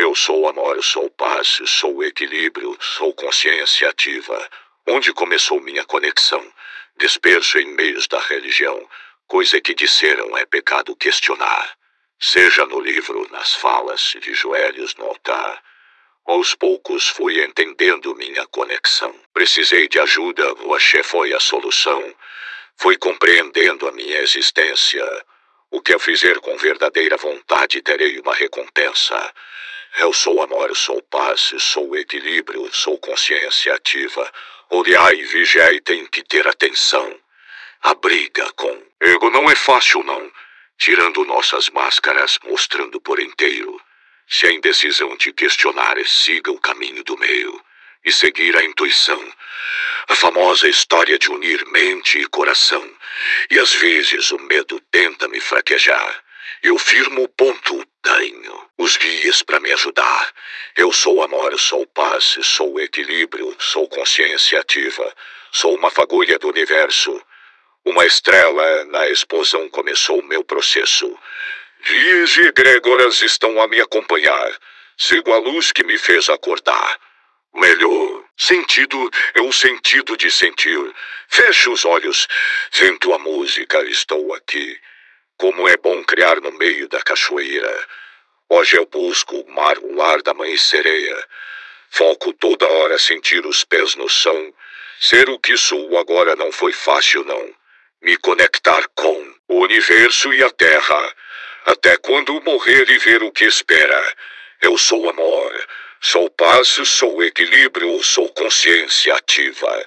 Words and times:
Eu 0.00 0.14
sou 0.14 0.48
amor, 0.48 0.80
sou 0.84 1.10
paz, 1.10 1.58
sou 1.66 2.04
equilíbrio, 2.04 2.78
sou 2.80 3.12
consciência 3.12 3.88
ativa. 3.88 4.48
Onde 4.86 5.12
começou 5.12 5.60
minha 5.60 5.84
conexão? 5.84 6.40
Disperso 6.96 7.58
em 7.58 7.66
meios 7.74 8.06
da 8.06 8.20
religião, 8.20 8.88
coisa 9.26 9.60
que 9.60 9.74
disseram 9.74 10.38
é 10.38 10.46
pecado 10.46 10.94
questionar. 10.94 11.76
Seja 12.16 12.64
no 12.64 12.78
livro, 12.78 13.26
nas 13.32 13.54
falas, 13.54 14.14
de 14.20 14.32
joelhos 14.34 14.94
no 14.94 15.06
altar. 15.06 15.60
Aos 16.24 16.54
poucos 16.54 17.08
fui 17.08 17.44
entendendo 17.44 18.14
minha 18.14 18.46
conexão. 18.46 19.12
Precisei 19.34 19.88
de 19.88 19.98
ajuda, 19.98 20.54
o 20.62 20.74
axé 20.74 21.02
foi 21.02 21.34
a 21.34 21.40
solução. 21.40 22.14
Fui 22.76 22.96
compreendendo 22.96 23.88
a 23.88 23.90
minha 23.90 24.20
existência. 24.20 25.04
O 25.72 25.82
que 25.82 25.92
eu 25.92 25.98
fizer 25.98 26.38
com 26.38 26.56
verdadeira 26.56 27.16
vontade 27.16 27.82
terei 27.82 28.20
uma 28.20 28.32
recompensa. 28.32 29.34
Eu 30.00 30.12
sou 30.12 30.40
amor, 30.40 30.76
sou 30.76 31.02
paz, 31.02 31.52
sou 31.58 31.96
equilíbrio, 31.96 32.72
sou 32.72 32.96
consciência 32.98 33.74
ativa. 33.74 34.32
Olhai 34.70 35.16
e 35.16 35.24
vigiai 35.24 35.80
tem 35.80 36.06
que 36.06 36.22
ter 36.22 36.46
atenção. 36.46 37.18
A 37.82 37.94
briga 37.94 38.48
com 38.52 38.80
ego 39.00 39.28
não 39.28 39.50
é 39.50 39.56
fácil, 39.56 40.04
não. 40.04 40.32
Tirando 40.78 41.24
nossas 41.24 41.68
máscaras, 41.70 42.38
mostrando 42.44 43.00
por 43.00 43.18
inteiro. 43.18 43.76
Se 44.28 44.46
a 44.46 44.52
indecisão 44.52 45.16
te 45.16 45.32
questionar, 45.32 45.96
siga 46.06 46.52
o 46.52 46.60
caminho 46.60 47.02
do 47.02 47.18
meio 47.18 47.60
e 48.04 48.12
seguir 48.12 48.56
a 48.56 48.64
intuição. 48.64 49.20
A 50.06 50.14
famosa 50.14 50.68
história 50.68 51.18
de 51.18 51.28
unir 51.28 51.66
mente 51.66 52.20
e 52.20 52.26
coração. 52.26 52.88
E 53.50 53.58
às 53.58 53.74
vezes 53.74 54.30
o 54.30 54.38
medo 54.38 54.78
tenta 54.92 55.26
me 55.26 55.40
fraquejar. 55.40 56.22
Eu 56.62 56.78
firmo 56.78 57.24
o 57.24 57.28
ponto, 57.28 57.84
tenho 58.00 58.67
os 58.88 58.96
guias 58.96 59.42
para 59.42 59.60
me 59.60 59.70
ajudar. 59.70 60.32
Eu 60.74 60.90
sou 60.90 61.22
amor, 61.22 61.60
sou 61.60 61.86
paz, 61.88 62.38
sou 62.42 62.80
equilíbrio, 62.80 63.54
sou 63.58 63.86
consciência 63.86 64.58
ativa. 64.58 65.14
Sou 65.52 65.74
uma 65.74 65.90
fagulha 65.90 66.38
do 66.38 66.48
universo. 66.48 67.22
Uma 67.84 68.06
estrela 68.06 68.86
na 68.86 69.06
explosão 69.10 69.68
começou 69.68 70.20
o 70.20 70.24
meu 70.24 70.42
processo. 70.42 71.06
Dias 71.84 72.34
e 72.38 72.46
egrégoras 72.46 73.20
estão 73.20 73.60
a 73.60 73.68
me 73.68 73.78
acompanhar. 73.78 74.58
Sigo 74.96 75.34
a 75.34 75.38
luz 75.38 75.70
que 75.70 75.84
me 75.84 75.98
fez 75.98 76.30
acordar. 76.30 76.98
Melhor, 77.56 78.24
sentido 78.38 79.10
é 79.34 79.42
o 79.42 79.52
sentido 79.52 80.16
de 80.16 80.30
sentir. 80.30 80.94
Fecho 81.28 81.72
os 81.72 81.84
olhos, 81.84 82.26
sinto 82.70 83.12
a 83.12 83.18
música, 83.18 83.82
estou 83.82 84.32
aqui. 84.32 84.80
Como 85.36 85.68
é 85.68 85.76
bom 85.76 86.02
criar 86.04 86.40
no 86.40 86.52
meio 86.52 86.88
da 86.88 87.02
cachoeira. 87.02 87.86
Hoje 88.50 88.78
eu 88.78 88.86
busco 88.86 89.36
o 89.36 89.50
mar, 89.50 89.76
o 89.78 89.94
lar 89.94 90.22
da 90.22 90.32
mãe 90.32 90.56
sereia. 90.56 91.28
Foco 91.90 92.32
toda 92.32 92.66
hora 92.66 92.98
sentir 92.98 93.44
os 93.44 93.62
pés 93.62 93.94
no 93.94 94.08
chão. 94.08 94.54
Ser 94.98 95.28
o 95.28 95.38
que 95.38 95.54
sou 95.58 95.98
agora 95.98 96.34
não 96.34 96.50
foi 96.50 96.72
fácil, 96.72 97.24
não. 97.24 97.54
Me 98.00 98.16
conectar 98.16 98.88
com 98.94 99.34
o 99.48 99.60
universo 99.60 100.32
e 100.32 100.42
a 100.42 100.50
terra 100.50 101.14
até 101.66 101.98
quando 101.98 102.40
morrer 102.40 102.88
e 102.88 102.96
ver 102.96 103.22
o 103.22 103.30
que 103.30 103.44
espera. 103.44 104.16
Eu 104.62 104.78
sou 104.78 105.10
amor, 105.10 105.68
sou 106.00 106.30
paz, 106.30 106.68
sou 106.68 107.22
equilíbrio, 107.22 108.02
sou 108.02 108.30
consciência 108.30 109.14
ativa. 109.14 109.86